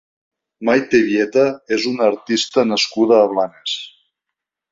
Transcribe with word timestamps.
Mayte 0.69 1.01
Vieta 1.09 1.43
és 1.77 1.85
una 1.91 2.07
artista 2.13 2.65
nascuda 2.71 3.19
a 3.21 3.27
Blanes. 3.35 3.77